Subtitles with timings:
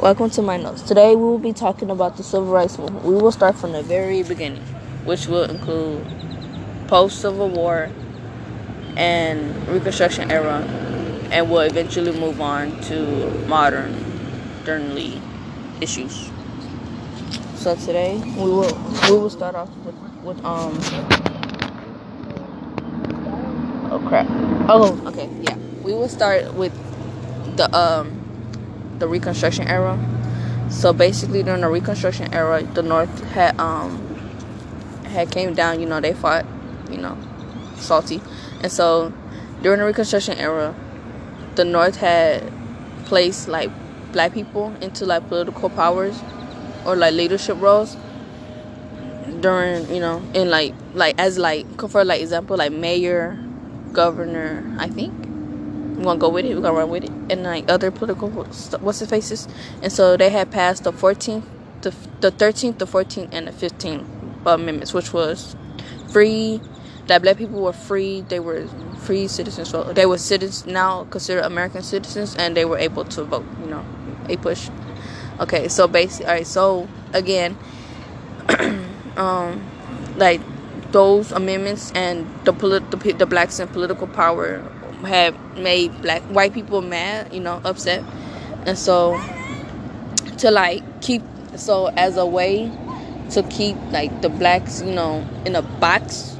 [0.00, 0.80] Welcome to my notes.
[0.80, 3.04] Today we will be talking about the civil rights movement.
[3.04, 4.62] We will start from the very beginning,
[5.04, 6.06] which will include
[6.88, 7.90] post Civil War
[8.96, 10.64] and Reconstruction era,
[11.30, 13.92] and will eventually move on to modern,
[14.60, 15.20] modernly
[15.82, 16.30] issues.
[17.56, 18.72] So today we will
[19.10, 19.94] we will start off with,
[20.24, 20.78] with um
[23.92, 24.26] oh crap
[24.70, 26.72] oh okay yeah we will start with
[27.56, 28.19] the um
[29.00, 29.98] the Reconstruction era.
[30.70, 33.98] So basically, during the Reconstruction era, the North had um
[35.04, 35.80] had came down.
[35.80, 36.46] You know, they fought.
[36.90, 37.16] You know,
[37.76, 38.20] salty,
[38.62, 39.12] and so
[39.62, 40.74] during the Reconstruction era,
[41.54, 42.52] the North had
[43.04, 43.70] placed like
[44.12, 46.20] black people into like political powers
[46.84, 47.96] or like leadership roles
[49.40, 53.38] during you know in like like as like for like example like mayor
[53.92, 55.12] governor i think
[56.00, 56.54] we're gonna go with it.
[56.54, 57.12] We're gonna run with it.
[57.30, 59.48] And like other political what's the faces,
[59.82, 61.44] and so they had passed the 14th,
[61.82, 64.06] the the 13th, the 14th, and the 15th
[64.46, 65.56] amendments, which was
[66.08, 66.60] free.
[67.08, 68.22] That black people were free.
[68.22, 68.66] They were
[68.98, 69.70] free citizens.
[69.70, 73.44] So they were citizens now considered American citizens, and they were able to vote.
[73.60, 73.84] You know,
[74.28, 74.70] a push.
[75.40, 76.46] Okay, so basically, all right.
[76.46, 77.58] So again,
[79.16, 79.62] um,
[80.16, 80.40] like
[80.92, 84.64] those amendments and the polit- the, the blacks in political power
[85.04, 88.04] had made black white people mad, you know, upset.
[88.66, 89.18] And so
[90.38, 91.22] to like keep
[91.56, 92.72] so as a way
[93.30, 96.36] to keep like the blacks, you know, in a box,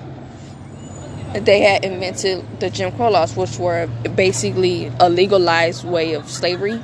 [1.34, 6.82] they had invented the Jim Crow laws, which were basically a legalized way of slavery.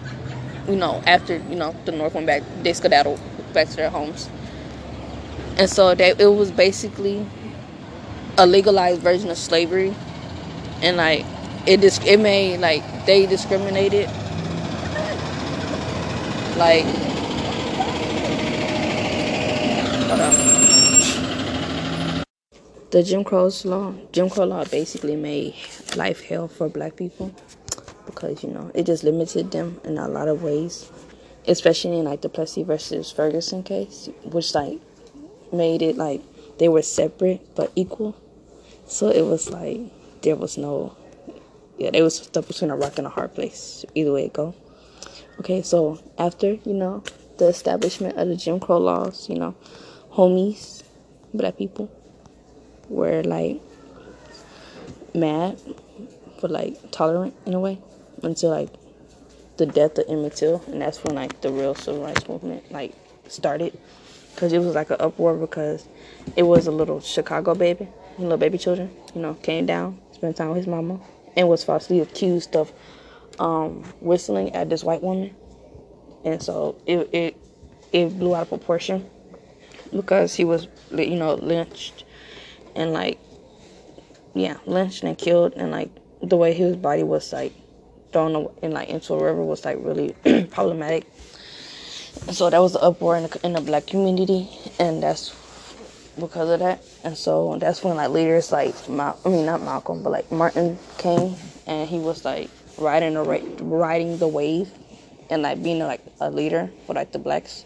[0.68, 3.20] You know, after you know the North went back, they skedaddled
[3.52, 4.28] back to their homes,
[5.58, 7.26] and so it was basically
[8.38, 9.94] a legalized version of slavery,
[10.82, 11.24] and like
[11.66, 14.08] it dis- it may like they discriminated.
[16.54, 16.86] Like
[22.90, 25.54] the Jim Crow's law Jim Crow law basically made
[25.96, 27.34] life hell for black people
[28.06, 30.90] because you know it just limited them in a lot of ways
[31.46, 34.80] especially in like the Plessy versus Ferguson case which like
[35.52, 36.22] made it like
[36.58, 38.16] they were separate but equal.
[38.86, 39.80] So it was like
[40.22, 40.96] there was no
[41.78, 43.84] yeah, they was stuck between a rock and a hard place.
[43.94, 44.54] Either way it go.
[45.40, 47.02] Okay, so after, you know,
[47.38, 49.54] the establishment of the Jim Crow laws, you know,
[50.12, 50.82] homies,
[51.34, 51.90] black people,
[52.88, 53.60] were like
[55.14, 55.60] mad,
[56.40, 57.78] but like tolerant in a way
[58.22, 58.70] until like
[59.58, 62.94] the death of Emmett Till, and that's when like the real civil rights movement like
[63.28, 63.78] started,
[64.34, 65.86] because it was like an uproar because
[66.36, 67.88] it was a little Chicago baby,
[68.18, 71.00] little baby children, you know, came down, spent time with his mama,
[71.36, 72.72] and was falsely accused of
[73.38, 75.36] um, whistling at this white woman,
[76.24, 77.36] and so it it
[77.92, 79.08] it blew out of proportion
[79.90, 82.04] because he was you know lynched
[82.74, 83.18] and like
[84.34, 85.52] yeah lynched and killed.
[85.56, 85.90] And like
[86.22, 87.54] the way his body was like
[88.12, 90.14] thrown in like into a river was like really
[90.50, 91.06] problematic.
[92.32, 95.36] So that was the uproar in the, in the black community, and that's
[96.18, 96.80] because of that.
[97.04, 100.78] And so that's when like leaders like Mal- I mean not Malcolm, but like Martin
[100.98, 103.22] came and he was like riding the
[103.62, 104.72] riding the wave
[105.30, 107.64] and like being like a leader for like the blacks.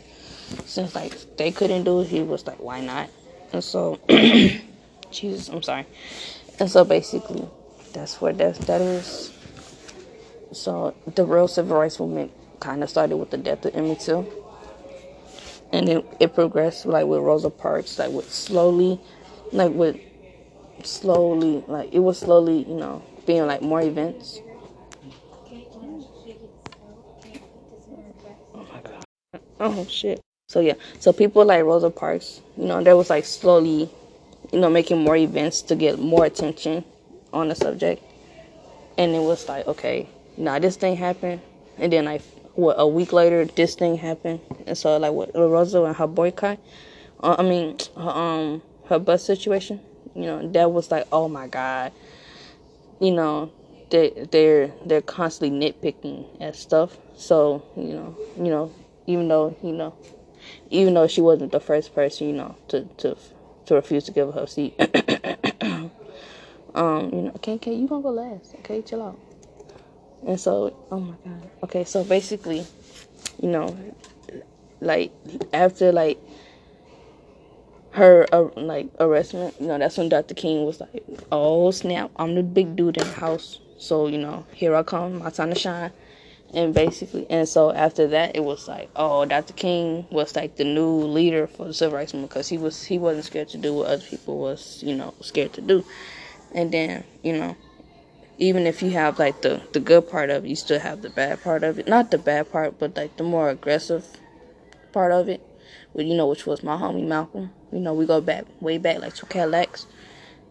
[0.64, 3.08] Since like they couldn't do it, he was like, why not?
[3.52, 3.98] And so,
[5.10, 5.86] Jesus, I'm sorry.
[6.58, 7.48] And so basically,
[7.92, 9.32] that's what that that is.
[10.52, 14.28] So the real civil rights movement kind of started with the death of Emmett Till
[15.72, 19.00] and then it progressed like with Rosa Parks, like with slowly,
[19.52, 19.98] like with
[20.82, 24.40] slowly, like it was slowly, you know, being like more events.
[28.54, 29.04] Oh my god.
[29.60, 30.20] Oh shit.
[30.48, 33.88] So yeah, so people like Rosa Parks, you know, there was like slowly,
[34.52, 36.84] you know, making more events to get more attention
[37.32, 38.02] on the subject,
[38.98, 41.40] and it was like, okay, now this thing happened,
[41.78, 42.22] and then like
[42.54, 44.40] what a week later this thing happened.
[44.66, 46.58] And so like what Rosa and her boycott
[47.22, 49.80] uh, I mean her, um her bus situation
[50.14, 51.92] you know that was like oh my god.
[53.00, 53.52] You know
[53.90, 56.98] they they're they're constantly nitpicking at stuff.
[57.16, 58.72] So you know you know
[59.06, 59.94] even though you know
[60.70, 63.16] even though she wasn't the first person you know to to
[63.66, 64.74] to refuse to give her seat.
[66.72, 68.54] Um you know okay okay you gonna go last.
[68.60, 69.18] Okay chill out
[70.26, 71.50] and so, oh my god.
[71.64, 72.66] Okay, so basically,
[73.40, 73.76] you know,
[74.80, 75.12] like
[75.52, 76.18] after like
[77.92, 80.34] her uh, like arrestment, you know, that's when Dr.
[80.34, 84.44] King was like, "Oh snap, I'm the big dude in the house." So you know,
[84.52, 85.92] here I come, my time to shine.
[86.54, 89.52] and basically, and so after that, it was like, oh, Dr.
[89.54, 92.98] King was like the new leader for the civil rights movement because he was he
[92.98, 95.84] wasn't scared to do what other people was, you know, scared to do.
[96.54, 97.56] And then, you know,
[98.40, 101.10] even if you have like the the good part of it, you still have the
[101.10, 101.86] bad part of it.
[101.86, 104.06] Not the bad part, but like the more aggressive
[104.92, 105.46] part of it.
[105.92, 107.50] Well, you know, which was my homie Malcolm.
[107.70, 109.86] You know, we go back way back like two Cadillacs.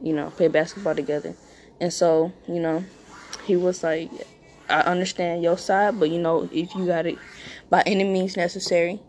[0.02, 1.36] You know, play basketball together,
[1.82, 2.86] and so you know,
[3.46, 4.12] he was like,
[4.70, 7.18] I understand your side, but you know, if you got it
[7.72, 9.02] by any means necessary,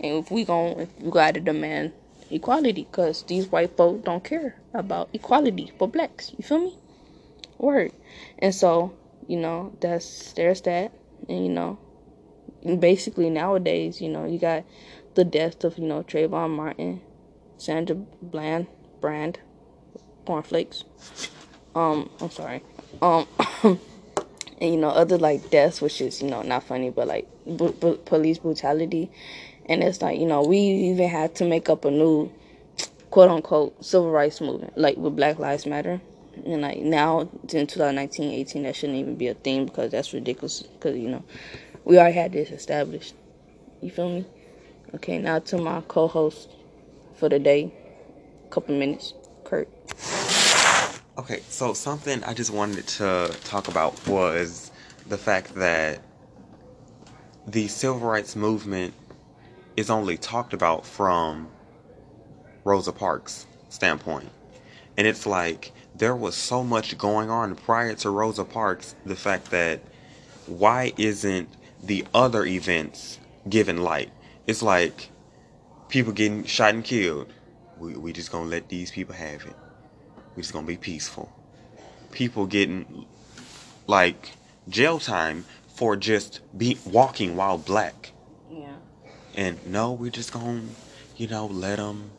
[0.00, 1.92] and if we gon' if you got to demand
[2.30, 6.32] equality, cause these white folk don't care about equality for blacks.
[6.36, 6.74] You feel me?
[7.58, 7.92] Word.
[8.38, 8.94] And so,
[9.26, 10.92] you know, that's there's that,
[11.28, 11.78] and you know,
[12.78, 14.64] basically nowadays, you know, you got
[15.14, 17.00] the death of you know Trayvon Martin,
[17.56, 18.66] Sandra Bland,
[19.00, 19.40] Brand,
[20.24, 20.84] cornflakes.
[21.74, 22.62] Um, I'm sorry.
[23.02, 23.26] Um,
[23.64, 23.78] and
[24.60, 27.98] you know other like deaths, which is you know not funny, but like b- b-
[28.04, 29.10] police brutality,
[29.66, 32.32] and it's like you know we even had to make up a new
[33.10, 36.00] quote unquote civil rights movement, like with Black Lives Matter.
[36.44, 40.62] And like now in 2019, 18, that shouldn't even be a thing because that's ridiculous.
[40.62, 41.24] Because you know,
[41.84, 43.14] we already had this established.
[43.80, 44.26] You feel me?
[44.94, 46.50] Okay, now to my co-host
[47.14, 47.72] for the day,
[48.46, 49.12] a couple minutes,
[49.44, 49.68] Kurt.
[51.18, 54.70] Okay, so something I just wanted to talk about was
[55.08, 56.00] the fact that
[57.46, 58.94] the civil rights movement
[59.76, 61.48] is only talked about from
[62.64, 64.28] Rosa Parks' standpoint.
[64.96, 69.50] And it's like there was so much going on prior to Rosa Parks, the fact
[69.50, 69.80] that
[70.46, 71.48] why isn't
[71.82, 73.18] the other events
[73.48, 74.10] given light?
[74.46, 75.10] It's like
[75.88, 77.32] people getting shot and killed.
[77.78, 79.56] We, we just gonna let these people have it.
[80.36, 81.32] We just gonna be peaceful.
[82.12, 83.06] People getting
[83.86, 84.32] like
[84.68, 88.12] jail time for just be walking while black.
[88.50, 88.76] Yeah.
[89.34, 90.62] And no, we're just gonna,
[91.16, 92.10] you know, let them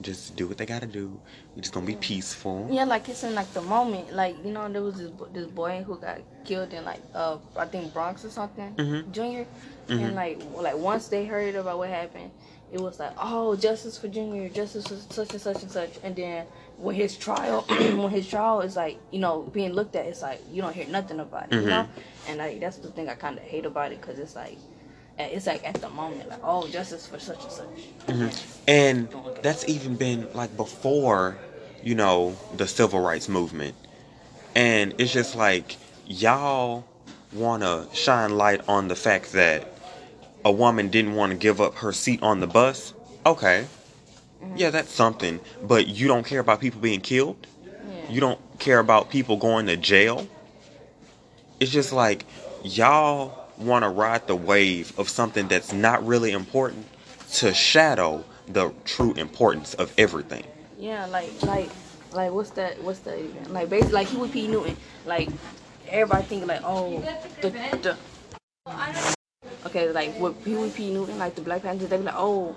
[0.00, 1.20] just do what they gotta do.
[1.54, 2.68] We're just gonna be peaceful.
[2.70, 5.82] Yeah, like it's in like the moment, like you know, there was this this boy
[5.86, 9.10] who got killed in like uh I think Bronx or something, Mhm.
[9.12, 9.46] Junior,
[9.88, 10.00] Mhm.
[10.02, 12.30] and like like once they heard about what happened,
[12.70, 16.14] it was like oh justice for Junior, justice for such and such and such, and
[16.14, 16.46] then
[16.76, 20.42] when his trial when his trial is like you know being looked at, it's like
[20.50, 21.68] you don't hear nothing about it, you Mhm.
[21.68, 21.86] know,
[22.28, 24.58] and like that's the thing I kind of hate about it because it's like.
[25.18, 27.66] It's like at the moment, like oh, justice for such and such.
[28.06, 28.62] Mm-hmm.
[28.68, 29.08] And
[29.42, 31.38] that's even been like before,
[31.82, 33.74] you know, the civil rights movement.
[34.54, 35.76] And it's just like
[36.06, 36.84] y'all
[37.32, 39.72] want to shine light on the fact that
[40.44, 42.92] a woman didn't want to give up her seat on the bus.
[43.24, 43.66] Okay.
[44.54, 45.40] Yeah, that's something.
[45.62, 47.46] But you don't care about people being killed?
[47.64, 48.10] Yeah.
[48.10, 50.28] You don't care about people going to jail?
[51.58, 52.24] It's just like
[52.62, 56.86] y'all want to ride the wave of something that's not really important
[57.32, 60.44] to shadow the true importance of everything.
[60.78, 61.70] Yeah, like like
[62.12, 62.82] like what's that?
[62.82, 63.52] What's that even?
[63.52, 64.48] Like basically, like Huey P.
[64.48, 64.76] Newton.
[65.04, 65.28] Like
[65.88, 67.00] everybody think like oh
[67.40, 67.96] the, the
[69.66, 70.92] okay like with Huey P.
[70.92, 72.56] Newton like the Black Panthers they be like oh.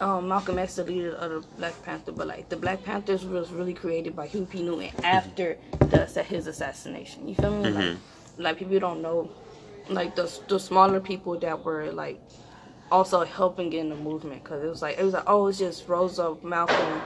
[0.00, 3.52] Um, Malcolm X, the leader of the Black Panther, but like the Black Panthers was
[3.52, 4.60] really created by Huey P.
[4.60, 7.28] Newton after the his assassination.
[7.28, 7.70] You feel me?
[7.70, 7.96] Like,
[8.36, 9.30] like people don't know,
[9.88, 12.20] like the the smaller people that were like
[12.90, 15.88] also helping in the movement because it was like it was like oh it's just
[15.88, 17.00] Rosa, Malcolm,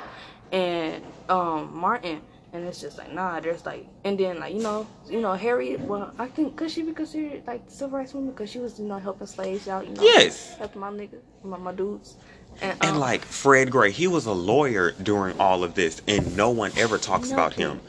[0.53, 4.87] and um Martin, and it's just like nah there's like and then like you know
[5.09, 8.31] you know Harriet well I think could she be considered like the civil rights woman
[8.31, 10.57] because she was you know helping slaves out you know Yes.
[10.59, 12.17] helping my niggas my, my dudes
[12.61, 16.37] and, And um, like Fred Gray, he was a lawyer during all of this, and
[16.37, 17.81] no one ever talks about him.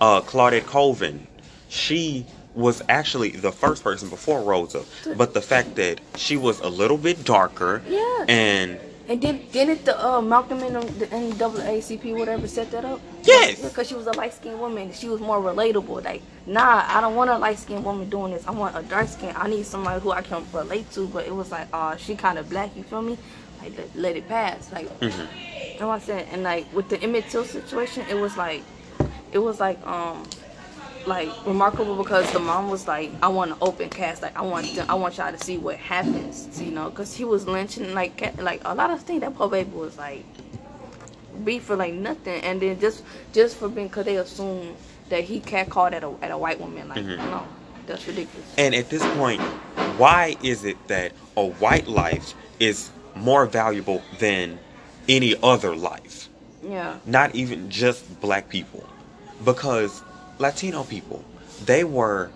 [0.00, 1.26] Uh, Claudette Colvin,
[1.68, 2.26] she
[2.56, 4.82] was actually the first person before Rosa,
[5.16, 8.24] but the fact that she was a little bit darker, Yeah.
[8.28, 13.00] and And then didn't the uh, Malcolm and the, the NAACP whatever set that up?
[13.22, 13.62] Yes.
[13.62, 14.92] Because she was a light skinned woman.
[14.92, 16.02] She was more relatable.
[16.02, 18.44] Like, nah, I don't want a light skinned woman doing this.
[18.48, 19.32] I want a dark skin.
[19.36, 21.06] I need somebody who I can relate to.
[21.06, 22.74] But it was like, uh, she kind of black.
[22.76, 23.16] You feel me?
[23.62, 24.72] Like, let, let it pass.
[24.72, 25.08] Like, you
[25.78, 26.26] know what I'm saying?
[26.32, 28.62] And like with the Emmett Till situation, it was like,
[29.30, 30.24] it was like, um,
[31.06, 34.22] like remarkable because the mom was like, I want an open cast.
[34.22, 36.60] Like I want, to, I want y'all to see what happens.
[36.60, 39.20] You know, because he was lynching like, like a lot of things.
[39.20, 40.24] That poor baby was like
[41.44, 44.74] beat for like nothing, and then just, just for being, cause they assume
[45.08, 46.88] that he cat called at a at a white woman.
[46.88, 47.16] Like mm-hmm.
[47.16, 47.46] no,
[47.86, 48.54] that's ridiculous.
[48.58, 49.40] and at this point,
[49.98, 54.58] why is it that a white life is more valuable than
[55.08, 56.28] any other life?
[56.62, 58.88] Yeah, not even just black people
[59.44, 60.02] because
[60.38, 61.24] latino people
[61.64, 62.30] they were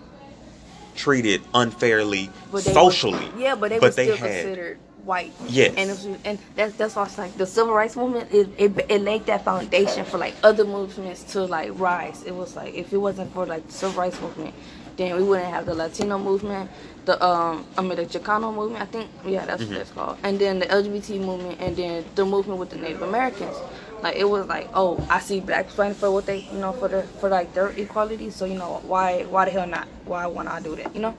[0.95, 3.31] treated unfairly socially.
[3.31, 5.33] was, yeah, but they but were still had considered white.
[5.49, 5.75] Yes.
[5.77, 8.31] and was, and that's that's why it's like the civil rights movement.
[8.33, 12.23] It, it it laid that foundation for like other movements to like rise.
[12.25, 14.55] It was like if it wasn't for like the civil rights movement,
[14.97, 16.71] then we wouldn't have the Latino movement,
[17.07, 18.83] the um I mean the Chicano movement.
[18.83, 19.73] I think yeah that's Mm-hmm.
[19.73, 23.03] what it's called, and then the LGBT movement, and then the movement with the Native
[23.03, 23.57] Americans.
[24.03, 26.89] Like it was like, oh, I see blacks fighting for what they, you know, for
[26.89, 28.31] the for like their equality.
[28.31, 29.89] So you know, why why the hell not?
[30.07, 30.95] Why won't I do that?
[30.95, 31.17] You know?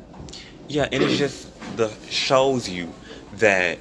[0.68, 1.48] Yeah, and it just
[1.78, 2.94] the shows you
[3.34, 3.78] that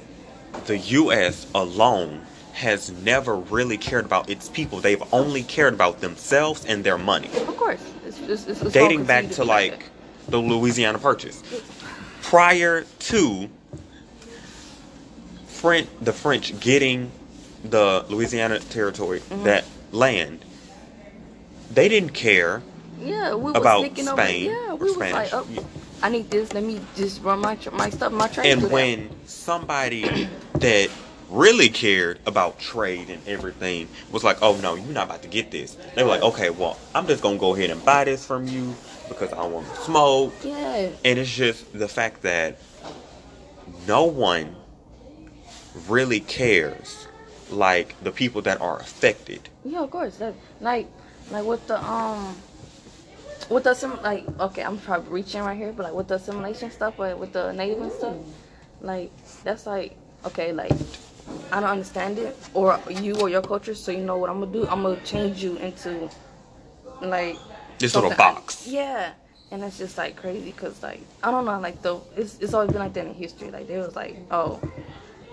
[0.65, 1.47] the U.S.
[1.55, 2.21] alone
[2.53, 4.79] has never really cared about its people.
[4.79, 7.27] They've only cared about themselves and their money.
[7.27, 9.85] Of course, it's, it's, it's, it's Dating back to like
[10.27, 11.41] the Louisiana Purchase.
[12.21, 13.49] Prior to
[15.47, 17.11] French, the French getting
[17.63, 19.43] the Louisiana territory, Mm-hmm.
[19.43, 20.45] that land,
[21.71, 22.61] they didn't care.
[22.99, 25.13] yeah, we about Spain Over, yeah, we was Spanish.
[25.13, 25.61] like, oh, Yeah.
[26.03, 26.51] I need this.
[26.53, 28.51] Let me just run my tr- my stuff, my trade.
[28.51, 28.73] And through that.
[28.73, 30.89] when somebody that
[31.29, 35.51] really cared about trade and everything was like, "Oh no, you're not about to get
[35.51, 38.47] this," they were like, "Okay, well, I'm just gonna go ahead and buy this from
[38.47, 38.73] you
[39.09, 42.57] because I don't want to smoke." yeah, And it's just the fact that
[43.87, 44.55] no one
[45.87, 47.07] really cares
[47.51, 49.49] like the people that are affected.
[49.63, 50.87] yeah, of course, that like
[51.31, 52.35] like with the um.
[53.49, 56.71] With the sim, like okay, I'm probably reaching right here, but like with the assimilation
[56.71, 58.15] stuff, but with the native and stuff,
[58.81, 59.11] like
[59.43, 60.71] that's like okay, like
[61.51, 64.53] I don't understand it, or you or your culture, so you know what I'm gonna
[64.53, 64.67] do?
[64.67, 66.09] I'm gonna change you into
[67.01, 67.37] like
[67.79, 68.67] This little something I- box.
[68.67, 69.13] yeah,
[69.51, 72.71] and it's just like crazy because like I don't know, like the it's it's always
[72.71, 73.51] been like that in history.
[73.51, 74.61] Like they was like, oh,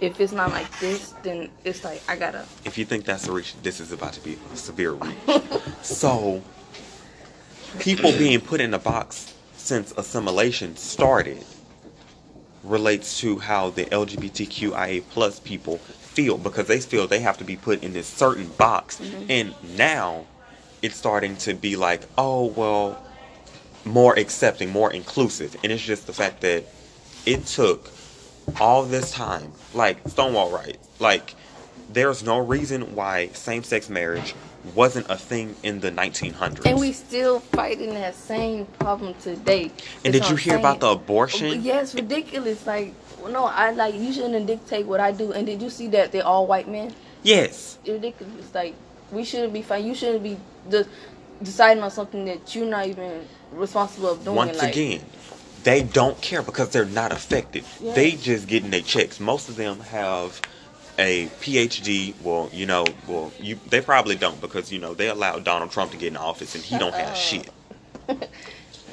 [0.00, 2.44] if it's not like this, then it's like I gotta.
[2.64, 5.16] If you think that's a reach, this is about to be a severe reach.
[5.82, 6.42] so,
[7.78, 11.44] people being put in a box since assimilation started
[12.64, 17.56] relates to how the LGBTQIA plus people feel because they feel they have to be
[17.56, 19.30] put in this certain box, mm-hmm.
[19.30, 20.26] and now
[20.82, 23.02] it's starting to be like, oh well,
[23.84, 26.64] more accepting, more inclusive, and it's just the fact that
[27.26, 27.90] it took
[28.60, 31.34] all this time, like Stonewall rights, like
[31.90, 34.34] there's no reason why same-sex marriage
[34.74, 36.66] wasn't a thing in the 1900s.
[36.66, 39.70] And we still fighting that same problem today.
[40.04, 41.62] And did you hear about the abortion?
[41.62, 42.66] Yeah, ridiculous.
[42.66, 42.92] Like,
[43.28, 45.32] no, I like you shouldn't dictate what I do.
[45.32, 46.94] And did you see that they're all white men?
[47.22, 47.78] Yes.
[47.82, 48.54] It's ridiculous.
[48.54, 48.74] Like,
[49.10, 49.86] we shouldn't be fighting.
[49.86, 50.38] You shouldn't be
[50.68, 50.86] de-
[51.42, 54.36] deciding on something that you're not even responsible of doing.
[54.36, 55.00] Once like, again,
[55.64, 57.64] they don't care because they're not affected.
[57.80, 57.94] Yeah.
[57.94, 59.20] They just getting their checks.
[59.20, 60.40] Most of them have
[60.98, 62.14] a PhD.
[62.22, 65.92] Well, you know, well, you they probably don't because you know they allowed Donald Trump
[65.92, 67.48] to get in office and he don't have shit.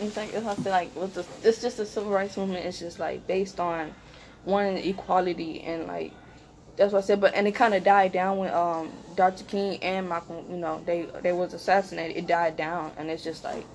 [0.01, 2.65] It's like it's, feel like with the it's just the civil rights movement.
[2.65, 3.93] It's just like based on
[4.43, 6.12] one equality and like
[6.75, 7.22] that's what I said.
[7.22, 9.43] But and it kind of died down when um Dr.
[9.45, 12.17] King and Malcolm, you know, they they was assassinated.
[12.17, 13.65] It died down, and it's just like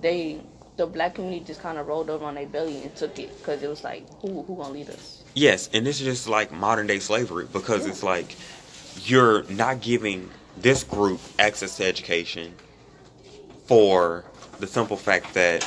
[0.00, 0.40] they
[0.80, 3.62] the black community just kind of rolled over on their belly and took it because
[3.62, 5.22] it was like who who gonna lead us?
[5.34, 8.34] Yes, and this is just like modern day slavery because it's like
[9.04, 12.54] you're not giving this group access to education
[13.66, 14.24] for
[14.58, 15.62] the simple fact that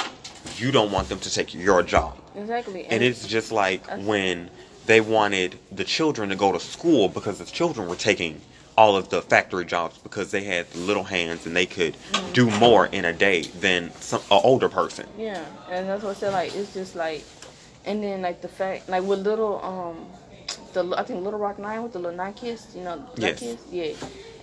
[0.58, 2.18] you don't want them to take your job.
[2.36, 2.86] Exactly.
[2.88, 4.50] And it's just like when
[4.88, 8.42] they wanted the children to go to school because the children were taking
[8.78, 11.98] all of the factory jobs because they had little hands and they could
[12.34, 15.08] do more in a day than some an older person.
[15.18, 16.34] Yeah, and that's what I said.
[16.34, 17.26] Like it's just like,
[17.86, 20.08] and then like the fact, like with little um,
[20.74, 23.40] the I think Little Rock Nine with the little nine kids, you know, Yes.
[23.40, 23.94] kids, yeah.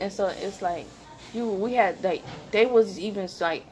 [0.01, 0.87] And so it's like,
[1.33, 3.67] you we had like they was even like,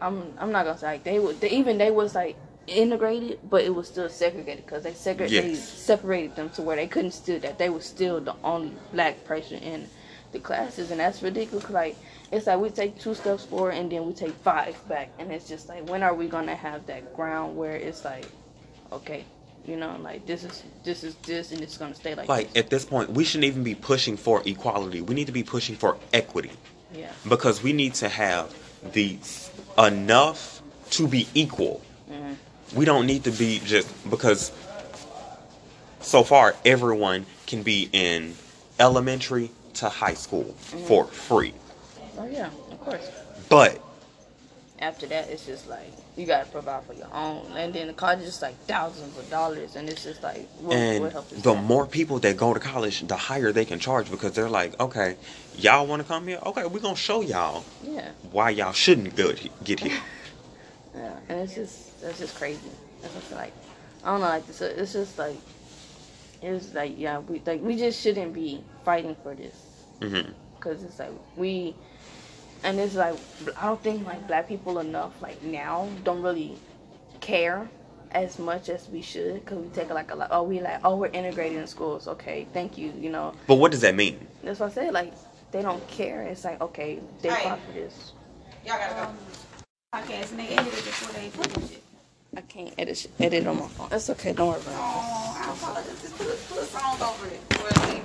[0.00, 2.36] I'm I'm not gonna say like they would they, even they was like
[2.70, 5.68] integrated, but it was still segregated because they segregated Yes.
[5.68, 9.58] separated them to where they couldn't still that they were still the only black person
[9.58, 9.88] in
[10.32, 11.68] the classes, and that's ridiculous.
[11.70, 11.96] Like
[12.30, 15.48] it's like we take two steps forward and then we take five back, and it's
[15.48, 18.26] just like when are we gonna have that ground where it's like,
[18.92, 19.24] okay,
[19.66, 22.64] you know, like this is this is this and it's gonna stay like, Like this.
[22.64, 25.00] at this point, we shouldn't even be pushing for equality.
[25.02, 26.52] We need to be pushing for equity
[26.94, 28.54] yeah, because we need to have
[28.92, 29.18] the
[29.78, 31.82] enough to be equal.
[32.10, 32.36] Mhm.
[32.74, 34.52] We don't need to be just because
[36.00, 38.34] so far everyone can be in
[38.78, 40.84] elementary to high school mm-hmm.
[40.84, 41.54] for free.
[42.18, 43.10] oh yeah, of course.
[43.48, 43.80] But
[44.78, 48.20] After that, it's just like you gotta provide for your own, and then the college
[48.20, 51.62] is like thousands of dollars, and it's just like what, and what the that?
[51.62, 55.16] more people that go to college, the higher they can charge because they're like, okay,
[55.56, 56.38] y'all want to come here?
[56.46, 59.32] Okay, we're gonna show y'all yeah, why y'all shouldn't go
[59.64, 60.00] get here.
[61.00, 62.70] yeah, and it's just that's just crazy.
[63.02, 63.54] That's what I feel like.
[64.04, 64.60] I don't know, like this.
[64.60, 65.40] It's just like
[66.42, 69.66] it's like yeah, we like we just shouldn't be fighting for this
[70.00, 70.32] Mm-hmm.
[70.54, 71.74] because it's like we
[72.62, 73.14] and it's like
[73.56, 76.58] I don't think like black people enough like now don't really
[77.20, 77.68] care
[78.12, 80.28] as much as we should because we take like a lot.
[80.30, 82.08] Oh, we like oh we're integrated in schools.
[82.08, 82.92] Okay, thank you.
[82.98, 84.26] You know But what does that mean?
[84.42, 84.94] that's what I said.
[84.94, 85.12] Like
[85.50, 86.22] they don't care.
[86.22, 87.42] It's like okay, they Right.
[87.42, 88.12] fought for this.
[88.64, 89.08] Y'all gotta go.
[89.92, 91.82] Podcast and they ended it before they published it.
[92.36, 93.88] I can't edit edit on my phone.
[93.90, 94.32] That's okay.
[94.32, 96.00] Don't worry about Oh, I apologize.
[96.00, 97.40] Just put a, put a song over it.
[97.50, 98.02] It.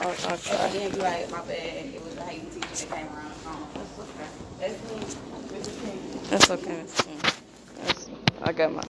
[0.00, 0.68] I'll, I'll try.
[0.70, 1.86] then be like, my bad.
[1.94, 3.68] It was the Haiti teacher that came around the phone.
[3.72, 4.26] That's okay.
[4.58, 5.90] That's me.
[6.28, 6.82] That's okay.
[6.82, 7.20] Miss King.
[7.76, 8.10] That's,
[8.42, 8.82] I got my